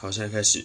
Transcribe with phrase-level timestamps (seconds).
[0.00, 0.64] 好，现在开始。